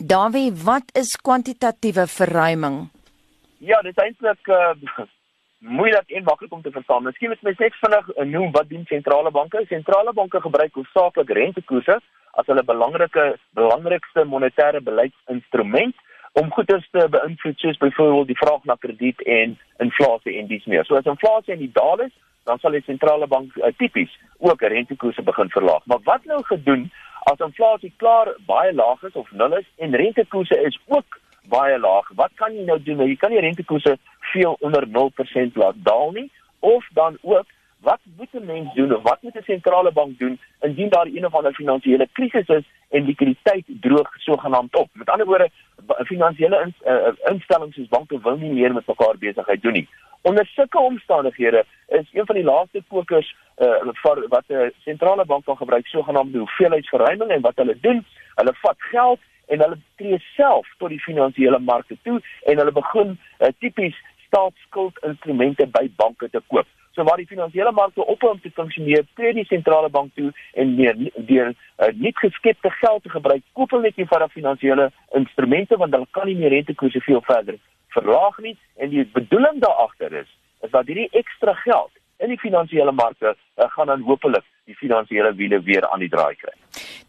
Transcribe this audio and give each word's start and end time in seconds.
Dawie, 0.00 0.52
wat 0.64 0.96
is 0.96 1.16
kwantitatiewe 1.16 2.06
verruiming? 2.06 2.88
Ja, 3.58 3.80
dit 3.80 3.92
is 3.96 4.02
eintlik 4.04 4.46
uh, 4.48 4.70
moeilik 5.78 6.10
en 6.16 6.24
maklik 6.24 6.52
om 6.52 6.62
te 6.62 6.70
verstaan. 6.70 7.02
Miskien 7.04 7.28
moet 7.28 7.42
mens 7.42 7.58
net 7.58 7.76
vinnig 7.82 8.08
uh, 8.08 8.24
noem 8.24 8.52
wat 8.54 8.68
doen 8.68 8.86
sentrale 8.88 9.30
banke? 9.30 9.60
Sentrale 9.68 10.12
banke 10.16 10.40
gebruik 10.40 10.72
hoofsaaklik 10.74 11.34
rentekoerse 11.36 11.98
as 12.40 12.48
hulle 12.48 12.64
belangrike 12.64 13.26
belangrikste 13.58 14.24
monetêre 14.24 14.80
beleidsinstrument 14.80 16.00
om 16.32 16.48
goederes 16.56 16.88
te 16.96 17.04
beïnvloed 17.18 17.60
soos 17.60 17.76
byvoorbeeld 17.84 18.32
die 18.32 18.40
vraag 18.40 18.64
na 18.64 18.78
krediet 18.80 19.20
en 19.28 19.58
inflasie 19.84 20.38
en 20.40 20.48
dies 20.48 20.64
meer. 20.64 20.88
So 20.88 20.96
as 20.96 21.12
inflasie 21.12 21.58
in 21.58 21.66
die 21.66 21.74
daal 21.76 22.06
is, 22.06 22.16
dan 22.48 22.58
sal 22.58 22.72
die 22.72 22.86
sentrale 22.88 23.28
bank 23.28 23.52
uh, 23.60 23.68
tipies 23.76 24.16
ook 24.38 24.64
rentekoerse 24.64 25.28
begin 25.28 25.52
verlaag. 25.52 25.84
Maar 25.84 26.00
wat 26.08 26.24
nou 26.24 26.40
gedoen 26.48 26.88
as 27.24 27.38
inflasie 27.38 27.92
klaar 27.96 28.34
baie 28.46 28.72
laag 28.74 29.02
is 29.02 29.12
of 29.12 29.30
nul 29.32 29.56
is 29.56 29.66
en 29.76 29.96
rentekoerse 29.96 30.60
is 30.66 30.78
ook 30.86 31.20
baie 31.48 31.78
laag. 31.78 32.10
Wat 32.14 32.30
kan 32.34 32.54
jy 32.54 32.64
nou 32.64 32.78
doen? 32.82 33.06
Jy 33.06 33.16
kan 33.16 33.30
nie 33.30 33.40
rentekoerse 33.40 33.96
veel 34.32 34.56
onder 34.60 34.86
0% 34.88 35.56
laat 35.62 35.80
daal 35.82 36.10
nie 36.10 36.30
of 36.60 36.86
dan 36.92 37.18
ook 37.22 37.46
wat 37.80 38.00
moet 38.16 38.32
'n 38.32 38.44
mens 38.44 38.74
doen 38.74 38.96
of 38.96 39.02
wat 39.02 39.22
moet 39.22 39.34
'n 39.34 39.42
sentrale 39.42 39.92
bank 39.92 40.18
doen 40.18 40.40
indien 40.60 40.88
daar 40.88 41.06
een 41.06 41.26
of 41.26 41.34
ander 41.34 41.54
finansiële 41.54 42.08
krisis 42.12 42.46
is 42.46 42.64
en 42.88 43.04
likwiditeit 43.04 43.64
droog 43.80 44.10
sogenaamd 44.16 44.76
op. 44.76 44.88
Met 44.92 45.10
ander 45.10 45.26
woorde, 45.26 45.50
finansiële 46.04 46.60
in, 46.60 46.74
uh, 46.92 47.32
instellings 47.32 47.74
soos 47.74 47.88
banke 47.88 48.20
wil 48.20 48.36
nie 48.36 48.52
meer 48.52 48.72
met 48.72 48.86
mekaar 48.86 49.18
besigheid 49.18 49.62
doen 49.62 49.72
nie. 49.72 49.88
Onder 50.22 50.46
sulke 50.46 50.78
omstandighede 50.78 51.64
is 51.86 52.08
een 52.12 52.26
van 52.26 52.34
die 52.34 52.44
laaste 52.44 52.82
fokers 52.88 53.36
uh, 53.56 53.92
vir 54.02 54.26
wat 54.28 54.44
'n 54.48 54.72
sentrale 54.84 55.24
bank 55.24 55.44
kan 55.44 55.56
gebruik 55.56 55.86
sogenaamde 55.86 56.38
hoeveelheidsverruiming 56.38 57.30
en 57.30 57.40
wat 57.40 57.56
hulle 57.56 57.76
doen, 57.80 58.04
hulle 58.34 58.54
vat 58.54 58.76
geld 58.78 59.20
en 59.46 59.60
hulle 59.60 59.78
tree 59.96 60.18
self 60.36 60.66
tot 60.78 60.88
die 60.88 61.00
finansiële 61.00 61.58
markte 61.58 61.96
toe 62.02 62.20
en 62.44 62.58
hulle 62.58 62.72
begin 62.72 63.18
uh, 63.38 63.48
tipies 63.58 63.96
staatsskuldinstrumente 64.26 65.66
by 65.66 65.90
banke 65.96 66.30
te 66.30 66.42
koop. 66.46 66.66
So 66.92 67.02
waar 67.02 67.16
die 67.16 67.26
finansiële 67.26 67.72
markte 67.72 68.04
ophou 68.04 68.30
om 68.30 68.40
te 68.40 68.50
funksioneer, 68.50 69.06
tree 69.14 69.32
die 69.32 69.44
sentrale 69.44 69.88
bank 69.88 70.14
toe 70.14 70.32
en 70.52 70.74
meer 70.74 70.96
deur 71.16 71.48
uh, 71.48 71.88
nie 71.94 72.12
geskepte 72.14 72.70
geld 72.70 73.02
te 73.02 73.08
gebruik, 73.08 73.42
koop 73.52 73.70
hulle 73.70 73.88
net 73.88 73.96
nie 73.96 74.06
vir 74.06 74.28
finansiële 74.28 74.90
instrumente 75.12 75.76
want 75.76 75.92
hulle 75.92 76.06
kan 76.10 76.26
nie 76.26 76.36
meer 76.36 76.50
rentekoerse 76.50 77.00
veel 77.00 77.22
verder 77.24 77.56
verlaag 77.94 78.38
nie 78.44 78.56
en 78.76 78.92
die 78.92 79.06
bedoeling 79.14 79.60
daar 79.64 79.78
agter 79.86 80.12
is 80.22 80.30
is 80.60 80.70
dat 80.70 80.86
hierdie 80.86 81.08
ekstra 81.16 81.54
geld 81.64 81.90
in 82.20 82.28
die 82.28 82.38
finansiële 82.38 82.92
markte 82.92 83.32
uh, 83.32 83.68
gaan 83.74 83.86
dan 83.86 84.02
hopelik 84.04 84.44
die 84.68 84.76
finansiële 84.76 85.32
wiele 85.34 85.60
weer 85.64 85.86
aan 85.88 86.02
die 86.04 86.10
draai 86.12 86.34
kry. 86.36 86.52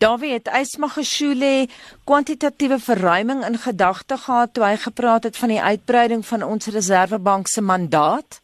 Dawie 0.02 0.32
het 0.34 0.48
Ysmagashule 0.62 1.68
kwantitatiewe 2.10 2.80
verruiming 2.80 3.44
in 3.46 3.60
gedagte 3.66 4.18
gehad 4.18 4.54
toe 4.54 4.64
hy 4.66 4.78
gepraat 4.86 5.28
het 5.28 5.38
van 5.38 5.54
die 5.54 5.62
uitbreiding 5.62 6.24
van 6.26 6.48
ons 6.48 6.72
reservebank 6.74 7.52
se 7.52 7.62
mandaat. 7.62 8.40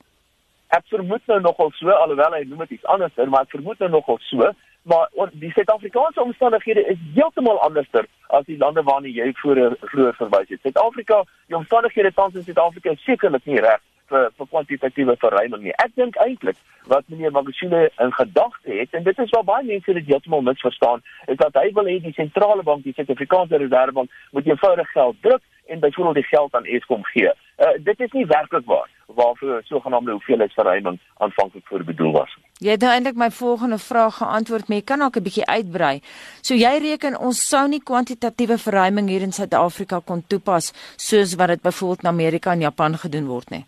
Ek 0.75 0.83
vermoed 0.91 1.23
nou 1.31 1.39
nogal 1.41 1.71
so 1.79 1.89
alhoewel 1.89 2.35
hy 2.35 2.43
noem 2.45 2.65
dit 2.67 2.77
iets 2.77 2.89
anders, 2.91 3.15
maar 3.15 3.47
ek 3.47 3.55
vermoed 3.55 3.79
nou 3.79 3.93
nogal 3.95 4.19
so 4.27 4.51
maar 4.87 5.09
die 5.31 5.51
Suid-Afrikaanse 5.51 6.21
omstandighede 6.21 6.85
is 6.87 6.99
heeltemal 7.13 7.59
anderster 7.59 8.07
as 8.27 8.45
die 8.45 8.57
lande 8.57 8.83
waarna 8.83 9.11
jy 9.11 9.31
vroeër 9.41 9.77
vroeër 9.81 10.15
verwys 10.21 10.49
het. 10.49 10.61
Suid-Afrika, 10.61 11.23
die 11.47 11.55
omstandighede 11.55 12.13
tans 12.13 12.35
in 12.35 12.43
Suid-Afrika 12.43 12.91
is 12.91 13.03
sekerlik 13.05 13.45
nie 13.45 13.61
reg 13.63 13.83
vir 14.07 14.29
vir 14.37 14.47
kwantitatiewe 14.51 15.15
verruiming 15.19 15.63
nie. 15.63 15.75
Ek 15.83 15.91
dink 15.99 16.15
eintlik 16.23 16.59
wat 16.87 17.07
meneer 17.11 17.33
Magashule 17.35 17.89
in 18.03 18.13
gedagte 18.15 18.71
het 18.79 18.95
en 18.95 19.03
dit 19.03 19.19
is 19.19 19.33
waar 19.35 19.43
baie 19.43 19.65
mense 19.67 19.93
dit 19.99 20.07
heeltemal 20.07 20.45
misverstaan, 20.47 21.03
is 21.27 21.39
dat 21.41 21.55
hy 21.59 21.71
wil 21.75 21.89
hê 21.91 21.97
die 22.03 22.15
sentrale 22.15 22.63
bank, 22.63 22.83
die 22.87 22.95
Suid-Afrikaanse 22.95 23.59
Reservebank, 23.63 24.11
moet 24.31 24.47
eenvoudig 24.47 24.91
geld 24.91 25.21
druk 25.21 25.43
en 25.67 25.79
byvoorbeeld 25.83 26.21
die 26.21 26.31
geld 26.31 26.55
aan 26.55 26.65
Eskom 26.77 27.03
gee. 27.11 27.31
Uh, 27.57 27.73
dit 27.83 27.99
is 27.99 28.11
nie 28.11 28.25
werklik 28.25 28.65
waar 28.65 28.89
waarvoor 29.07 29.61
sogenaamde 29.63 30.11
hoeveelheidsverruiming 30.11 30.99
aanvanklik 31.17 31.67
voor 31.67 31.83
bedoel 31.83 32.11
was. 32.11 32.37
Jy 32.57 32.73
het 32.73 32.81
nou 32.81 32.89
eintlik 32.89 33.17
my 33.21 33.27
volgende 33.29 33.77
vraag 33.77 34.15
geantwoord, 34.17 34.67
maar 34.67 34.77
jy 34.79 34.83
kan 34.83 34.99
dalk 34.99 35.17
'n 35.17 35.23
bietjie 35.23 35.45
uitbrei. 35.45 36.01
So 36.41 36.55
jy 36.55 36.77
reken 36.81 37.17
ons 37.17 37.37
sou 37.47 37.67
nie 37.67 37.83
kwantitatiewe 37.83 38.57
verruiming 38.57 39.09
hier 39.09 39.21
in 39.21 39.31
Suid-Afrika 39.31 39.99
kon 39.99 40.23
toepas 40.27 40.73
soos 40.95 41.35
wat 41.35 41.47
dit 41.47 41.61
byvoorbeeld 41.61 42.01
in 42.01 42.09
Amerika 42.09 42.51
en 42.51 42.59
Japan 42.59 42.97
gedoen 42.97 43.27
word 43.27 43.49
nie. 43.49 43.65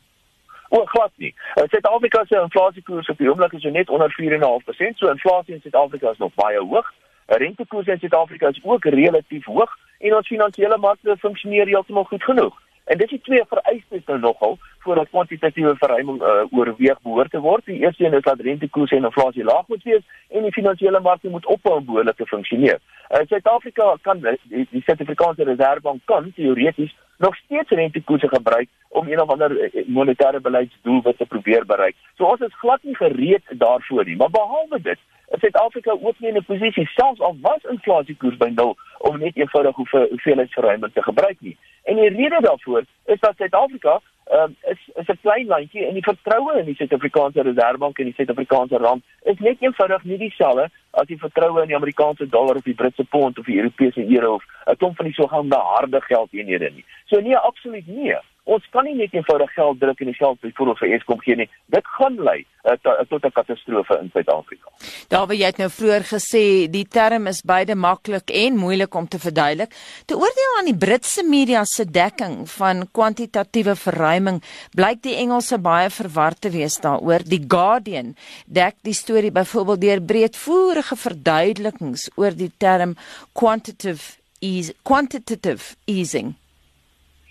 O, 0.70 0.86
glad 0.86 1.12
nie. 1.16 1.36
Uh, 1.56 1.64
Suid-Afrika 1.68 2.26
se 2.26 2.42
inflasiekoers 2.42 3.10
op 3.10 3.18
die 3.18 3.30
oomblik 3.30 3.54
is 3.54 3.64
net 3.64 3.90
onder 3.90 4.10
4.5%, 4.10 4.98
so 4.98 5.10
inflasie 5.10 5.54
in 5.54 5.62
Suid-Afrika 5.62 6.10
is 6.10 6.18
nog 6.18 6.34
baie 6.34 6.60
hoog. 6.60 6.94
Rentekoerse 7.26 7.92
in 7.92 8.00
Suid-Afrika 8.00 8.48
is 8.48 8.60
ook 8.64 8.86
relatief 8.86 9.46
hoog 9.46 9.72
en 10.00 10.16
ons 10.16 10.28
finansiële 10.28 10.78
markte 10.78 11.18
funksioneer 11.18 11.66
heeltemal 11.66 12.04
goed 12.04 12.24
genoeg. 12.24 12.69
En 12.90 12.98
dis 12.98 13.10
die 13.10 13.22
twee 13.22 13.44
vereistes 13.50 14.06
nou 14.06 14.20
nogal 14.20 14.58
voordat 14.84 15.10
kwantitatiewe 15.10 15.76
verruiming 15.78 16.22
uh, 16.22 16.46
oorweeg 16.50 17.02
behoort 17.02 17.32
te 17.32 17.40
word. 17.40 17.66
Die 17.66 17.80
eerste 17.84 18.06
een 18.06 18.18
is 18.18 18.26
dat 18.26 18.40
rentekoerse 18.42 18.96
en 18.96 19.06
inflasie 19.10 19.44
laag 19.44 19.68
moet 19.68 19.84
wees 19.84 20.06
en 20.30 20.48
die 20.48 20.56
finansiële 20.56 21.00
markte 21.00 21.30
moet 21.30 21.46
ophou 21.46 21.76
om 21.78 21.86
behoorlik 21.86 22.18
te 22.18 22.26
funksioneer. 22.26 22.80
Uh, 23.10 23.22
Suid-Afrika 23.28 23.92
kan 24.02 24.24
die, 24.24 24.66
die 24.72 24.82
Suid-Afrikaanse 24.88 25.46
Reservebank 25.52 26.02
kan 26.06 26.32
teoreties 26.36 26.96
nog 27.18 27.36
steeds 27.36 27.70
rentekoerse 27.70 28.28
gebruik 28.28 28.68
om 28.88 29.08
een 29.08 29.22
of 29.22 29.30
ander 29.30 29.54
monetêre 29.86 30.42
beleidsdoelwit 30.42 31.18
te 31.18 31.26
probeer 31.26 31.66
bereik. 31.66 31.96
So 32.18 32.26
ons 32.26 32.42
is 32.42 32.60
glad 32.64 32.84
nie 32.84 32.96
gereed 32.96 33.44
daarvoor 33.62 34.06
nie. 34.06 34.16
Maar 34.16 34.34
behalwe 34.34 34.82
dit, 34.82 34.98
is 34.98 35.19
Suid-Afrika 35.40 35.92
ook 35.92 36.20
nie 36.20 36.30
in 36.30 36.38
'n 36.38 36.46
posisie 36.46 36.88
selfs 36.88 37.20
al 37.20 37.38
was 37.42 37.64
inflasiekoers 37.70 38.38
by 38.38 38.52
0 38.54 38.78
om 38.98 39.20
net 39.20 39.36
eenvoudig 39.36 39.76
hoeveelheidsverruiming 39.76 40.94
te 40.94 41.04
gebruik 41.04 41.38
nie. 41.40 41.58
En 41.84 41.96
die 41.96 42.10
rede 42.10 42.38
daarvoor 42.42 42.84
is 43.06 43.20
dat 43.20 43.36
Suid-Afrika 43.36 44.02
um, 44.32 44.56
is 44.62 44.80
is 44.96 45.08
'n 45.08 45.20
klein 45.22 45.48
landjie 45.48 45.86
en 45.86 45.94
die 45.94 46.04
vertroue 46.04 46.60
in 46.60 46.66
die 46.66 46.76
Suid-Afrikaanse 46.76 47.42
Reservebank 47.42 48.00
en 48.00 48.06
die 48.06 48.14
Suid-Afrikaanse 48.14 48.78
rand 48.78 49.04
is 49.24 49.40
net 49.40 49.58
eenvoudig 49.60 50.04
nie 50.04 50.18
dieselfde 50.18 50.70
as 50.92 51.08
die 51.08 51.18
vertroue 51.18 51.62
in 51.62 51.68
die 51.68 51.76
Amerikaanse 51.76 52.30
dollar 52.30 52.56
of 52.56 52.64
die 52.64 52.74
Britse 52.74 53.04
pond 53.04 53.40
of 53.40 53.46
die 53.46 53.58
Europese 53.58 54.06
euro 54.16 54.34
of 54.34 54.44
'n 54.66 54.78
klomp 54.78 54.96
van 54.96 55.06
die 55.06 55.14
sogenaamde 55.14 55.56
harde 55.56 56.02
geldeenhede 56.02 56.72
nie. 56.76 56.86
So 57.06 57.20
nee, 57.20 57.38
absoluut 57.38 57.88
nie. 57.88 58.16
Ons 58.50 58.66
kan 58.74 58.88
nie 58.88 58.96
net 58.98 59.14
eenvoudig 59.14 59.52
geld 59.54 59.78
druk 59.78 60.00
en 60.02 60.10
die 60.10 60.18
geld 60.18 60.40
byvoorbeeld 60.42 60.80
vir 60.82 60.94
Eskom 60.96 61.20
gee 61.22 61.36
nie. 61.38 61.46
Dit 61.70 61.86
gaan 61.98 62.16
lei 62.18 62.40
uh, 62.66 62.74
tot 63.10 63.26
'n 63.26 63.32
katastrofe 63.36 63.98
in 64.02 64.10
Suid-Afrika. 64.14 64.72
Daar 65.14 65.28
wie 65.30 65.38
jy 65.38 65.52
het 65.52 65.62
nou 65.62 65.70
vroeër 65.70 66.06
gesê 66.10 66.44
die 66.72 66.88
term 66.88 67.28
is 67.28 67.44
beide 67.46 67.76
maklik 67.76 68.34
en 68.34 68.58
moeilik 68.58 68.96
om 68.96 69.08
te 69.08 69.20
verduidelik. 69.20 69.76
Te 70.06 70.18
oordeel 70.18 70.58
aan 70.58 70.72
die 70.72 70.78
Britse 70.86 71.24
media 71.24 71.64
se 71.66 71.86
dekking 71.86 72.50
van 72.50 72.88
kwantitatiewe 72.92 73.76
verruiming, 73.76 74.42
blyk 74.74 75.04
die 75.04 75.16
Engelse 75.16 75.60
baie 75.60 75.90
verward 75.90 76.42
te 76.42 76.50
wees 76.50 76.80
daaroor. 76.82 77.22
Die 77.24 77.44
Guardian 77.48 78.16
dek 78.46 78.82
die 78.82 78.98
storie 78.98 79.32
byvoorbeeld 79.32 79.82
deur 79.82 80.02
breedvoerige 80.02 80.96
verduidelikings 80.96 82.10
oor 82.16 82.34
die 82.34 82.52
term 82.58 82.98
quantitative 83.34 84.18
ease 84.42 84.74
quantitative 84.84 85.76
easing. 85.86 86.34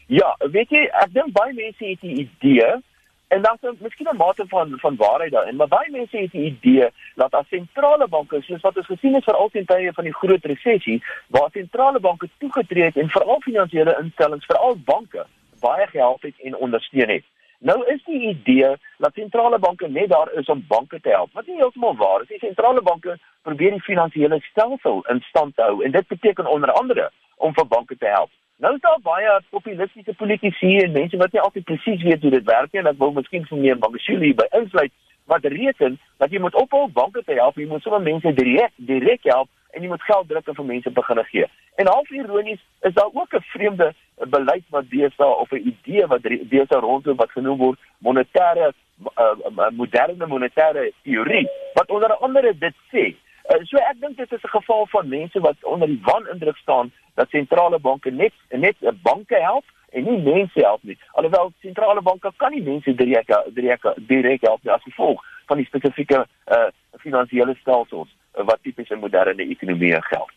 Ja, 0.09 0.37
weet 0.39 0.71
jy, 0.73 0.87
ek 1.03 1.11
dink 1.13 1.35
baie 1.37 1.53
mense 1.53 1.85
het 1.85 2.03
'n 2.03 2.21
idee 2.25 2.69
en 3.29 3.43
dan 3.43 3.59
is 3.61 3.79
miskien 3.79 4.09
'n 4.09 4.17
mate 4.17 4.45
van 4.49 4.79
van 4.81 4.97
waarheid 4.97 5.33
daarin, 5.33 5.57
maar 5.57 5.69
baie 5.69 5.91
mense 5.91 6.17
het 6.17 6.33
'n 6.33 6.49
idee 6.53 6.89
dat 7.15 7.35
as 7.35 7.49
sentrale 7.49 8.09
banke, 8.09 8.41
soos 8.43 8.61
wat 8.61 8.77
ons 8.77 8.87
gesien 8.87 9.15
het 9.15 9.25
vir 9.25 9.35
altyd 9.35 9.67
tye 9.67 9.93
van 9.93 10.05
die 10.05 10.15
groot 10.15 10.45
resessie, 10.45 11.03
waar 11.27 11.51
sentrale 11.53 12.01
banke 12.01 12.29
toegetree 12.39 12.85
het 12.85 12.97
en 12.97 13.09
veral 13.09 13.41
finansiële 13.41 13.99
instellings, 14.01 14.45
veral 14.47 14.77
banke, 14.85 15.27
baie 15.61 15.87
gehelp 15.87 16.23
het 16.23 16.35
en 16.41 16.57
ondersteun 16.57 17.09
het. 17.09 17.25
Nou 17.59 17.87
is 17.87 18.05
die 18.05 18.29
idee 18.29 18.77
dat 18.99 19.15
sentrale 19.15 19.59
banke 19.59 19.89
net 19.89 20.09
daar 20.09 20.33
is 20.33 20.47
om 20.47 20.65
banke 20.69 21.01
te 21.01 21.09
help. 21.09 21.31
Wat 21.33 21.47
nie 21.47 21.57
heeltemal 21.57 21.97
waar 21.97 22.23
is 22.23 22.29
nie. 22.29 22.39
Sentrale 22.39 22.83
banke 22.83 23.19
probeer 23.43 23.71
die 23.71 23.81
finansiële 23.81 24.41
stelsel 24.41 25.05
in 25.09 25.21
stand 25.21 25.57
hou 25.57 25.85
en 25.85 25.91
dit 25.91 26.07
beteken 26.07 26.47
onder 26.47 26.73
andere 26.73 27.11
om 27.37 27.55
vir 27.55 27.67
banke 27.67 27.97
te 27.97 28.07
help. 28.07 28.31
Nou 28.59 28.75
is 28.75 28.81
daar 28.81 28.99
baie 29.03 29.41
populistiese 29.51 30.15
politici 30.15 30.79
en 30.83 30.93
mense 30.93 31.17
wat 31.17 31.33
nie 31.33 31.41
altyd 31.41 31.65
presies 31.65 32.03
weet 32.03 32.23
hoe 32.23 32.31
dit 32.31 32.47
werk 32.47 32.73
nie 32.73 32.81
en 32.81 32.89
ek 32.91 32.97
wil 32.99 33.13
miskien 33.15 33.45
vir 33.47 33.61
meer 33.63 33.77
Magashule 33.79 34.33
by 34.41 34.47
insluit 34.59 34.91
wat 35.31 35.47
reken 35.53 35.99
dat 36.19 36.35
jy 36.35 36.41
moet 36.43 36.57
ophou 36.59 36.89
banke 36.97 37.23
te 37.23 37.37
help, 37.39 37.61
jy 37.61 37.69
moet 37.71 37.85
sommer 37.87 38.03
mense 38.03 38.33
direk 38.35 38.75
direk 38.91 39.29
help 39.31 39.47
en 39.77 39.85
jy 39.85 39.93
moet 39.93 40.03
geld 40.09 40.27
druk 40.33 40.51
en 40.51 40.59
vir 40.59 40.69
mense 40.73 40.93
begin 40.97 41.23
gee. 41.29 41.47
En 41.79 41.93
half 41.93 42.11
ironies 42.11 42.65
is 42.91 42.97
daar 42.99 43.15
ook 43.21 43.39
'n 43.39 43.47
vreemde 43.53 43.93
beleid 44.35 44.67
wat 44.75 44.91
deesdae 44.91 45.39
of 45.45 45.53
'n 45.53 45.63
idee 45.73 46.07
wat 46.07 46.27
deesdae 46.27 46.81
rondom 46.81 47.17
wat 47.17 47.31
genoem 47.31 47.59
word 47.59 47.79
monetêre 47.99 48.73
uh, 49.19 49.71
moderne 49.71 50.27
monetêre 50.27 50.91
teorie 51.03 51.47
wat 51.75 51.91
onder 51.91 52.17
andere 52.17 52.59
dit 52.59 52.75
sê 52.91 53.15
Uh, 53.49 53.63
so 53.65 53.81
ek 53.81 54.01
dink 54.01 54.17
dit 54.17 54.33
is 54.33 54.45
'n 54.45 54.55
geval 54.59 54.87
van 54.87 55.09
mense 55.09 55.41
wat 55.41 55.57
onder 55.65 55.89
die 55.89 56.01
wanindruk 56.05 56.57
staan 56.57 56.93
dat 57.15 57.31
sentrale 57.31 57.79
banke 57.79 58.11
net 58.11 58.33
net 58.51 58.77
'n 58.81 59.01
banke 59.03 59.39
help 59.41 59.65
en 59.93 60.05
nie 60.05 60.23
mense 60.23 60.61
help 60.61 60.83
nie. 60.83 60.99
Alhoewel 61.13 61.53
sentrale 61.61 62.03
banke 62.03 62.33
kan 62.37 62.53
nie 62.53 62.63
mense 62.63 62.95
direk 62.95 63.29
direk 63.55 63.83
direk 63.97 64.41
help 64.41 64.69
as 64.69 64.83
gevolg 64.83 65.25
van 65.47 65.57
die 65.57 65.67
spesifieke 65.67 66.27
uh 66.47 66.69
finansiële 66.99 67.55
stelsels 67.61 68.09
wat 68.33 68.63
tipies 68.63 68.91
in 68.91 68.99
moderne 68.99 69.43
ekonomieë 69.43 70.01
geld. 70.03 70.33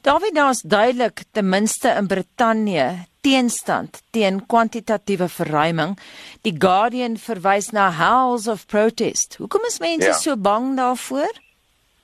David, 0.00 0.34
daar's 0.34 0.60
duidelik 0.60 1.24
ten 1.30 1.48
minste 1.48 1.88
in 1.88 2.06
Brittanje 2.06 3.06
teenstand 3.20 4.02
teen 4.10 4.46
kwantitatiewe 4.46 5.28
verruiming. 5.28 5.98
Die 6.42 6.54
Guardian 6.58 7.16
verwys 7.16 7.70
na 7.70 7.90
howls 7.90 8.48
of 8.48 8.66
protest. 8.66 9.36
Hoekom 9.38 9.64
is 9.64 9.78
mense 9.78 10.06
ja. 10.06 10.12
so 10.12 10.36
bang 10.36 10.76
daarvoor? 10.76 11.30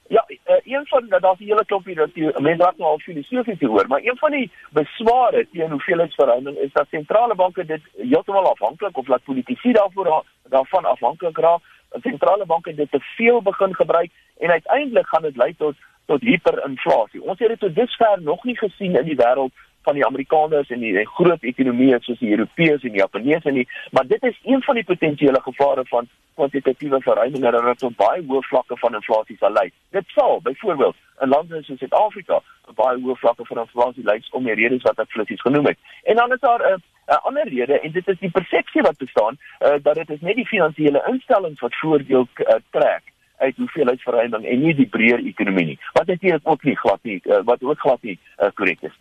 Ja, 0.08 0.24
uh, 0.28 0.56
een 0.64 0.86
van 0.86 1.06
daar's 1.08 1.38
'n 1.38 1.44
hele 1.44 1.64
klompie 1.64 1.94
dat 1.94 2.14
die 2.14 2.40
mense 2.40 2.64
raak 2.64 2.76
nou 2.76 2.90
al 2.90 2.98
filosofies 2.98 3.60
hoor, 3.60 3.86
maar 3.88 4.00
een 4.02 4.16
van 4.16 4.30
die 4.30 4.50
besware 4.70 5.46
teen 5.52 5.70
hoeveelheidsverhouding 5.70 6.56
is 6.56 6.72
dat 6.72 6.86
sentrale 6.90 7.34
banke 7.34 7.64
dit 7.64 7.80
heeltemal 7.96 8.50
afhanklik 8.50 8.96
of 8.96 9.06
laat 9.06 9.22
politici 9.22 9.72
daarvoor 9.72 10.24
daarvan 10.48 10.84
afhanklik 10.84 11.38
raak. 11.38 11.60
Sentrale 12.02 12.46
banke 12.46 12.74
dit 12.74 12.90
te 12.90 13.00
veel 13.00 13.42
begin 13.42 13.74
gebruik 13.74 14.10
en 14.38 14.50
uiteindelik 14.50 15.06
gaan 15.06 15.22
dit 15.22 15.36
lei 15.36 15.54
tot 15.56 15.74
tot 16.06 16.20
hiperinflasie. 16.20 17.22
Ons 17.22 17.38
het 17.38 17.48
dit 17.48 17.60
tot 17.60 17.74
dusver 17.74 18.22
nog 18.22 18.44
nie 18.44 18.56
gesien 18.56 18.96
in 18.96 19.04
die 19.04 19.16
wêreld 19.16 19.52
van 19.82 19.94
die 19.94 20.06
Amerikaners 20.06 20.70
en 20.70 20.80
die, 20.80 20.92
die 20.92 21.06
groot 21.16 21.42
ekonomieë 21.42 22.00
soos 22.02 22.18
die 22.18 22.32
Europeërs 22.36 22.84
en 22.84 22.94
die 22.96 23.02
Japaneese 23.02 23.50
nie, 23.50 23.66
maar 23.90 24.06
dit 24.06 24.22
is 24.22 24.38
een 24.44 24.62
van 24.62 24.74
die 24.74 24.84
potensiële 24.84 25.40
gevare 25.40 25.84
van 25.88 26.08
kwantitatiewe 26.38 27.00
verruiming 27.02 27.42
dat 27.42 27.64
dit 27.64 27.78
tot 27.78 27.96
baie 27.96 28.22
hoë 28.26 28.44
vlakke 28.50 28.76
van 28.82 28.94
inflasie 28.98 29.36
sal 29.40 29.56
lei. 29.56 29.66
Dit 29.96 30.06
sal 30.14 30.40
byvoorbeeld 30.46 30.96
in 31.24 31.32
lande 31.34 31.62
soos 31.66 31.80
Suid-Afrika 31.82 32.40
baie 32.78 33.00
hoë 33.02 33.18
vlakke 33.22 33.46
van 33.48 33.64
inflasie 33.64 34.06
lei 34.06 34.18
om 34.38 34.46
die 34.46 34.56
redes 34.60 34.86
wat 34.86 35.02
ek 35.02 35.10
flissies 35.16 35.42
genoem 35.46 35.70
het. 35.72 35.78
En 36.10 36.20
dan 36.20 36.32
is 36.36 36.44
daar 36.46 36.62
'n 36.62 36.72
uh, 36.72 36.78
'n 37.08 37.22
ander 37.28 37.48
rede 37.48 37.80
en 37.80 37.92
dit 37.92 38.08
is 38.08 38.18
die 38.18 38.30
persepsie 38.30 38.82
wat 38.82 38.98
bestaan 38.98 39.38
uh, 39.38 39.76
dat 39.82 39.94
dit 39.94 40.10
is 40.10 40.20
net 40.20 40.36
die 40.36 40.46
finansiële 40.46 41.04
instellings 41.12 41.60
wat 41.60 41.78
voordeel 41.82 42.28
uh, 42.34 42.54
trek 42.70 43.02
uit 43.38 43.56
hoeveelheidsverruiming 43.56 44.44
en 44.44 44.60
nie 44.60 44.74
die 44.74 44.88
breër 44.96 45.24
ekonomie 45.32 45.64
nie. 45.64 45.78
Wat 45.92 46.06
dit 46.06 46.40
ook 46.42 46.62
nie 46.62 46.76
glad 46.76 46.98
nie 47.02 47.20
uh, 47.24 47.38
wat 47.44 47.62
ook 47.62 47.80
glad 47.80 48.02
nie 48.02 48.18
korrek 48.54 48.82
uh, 48.82 48.90
is. 48.90 48.98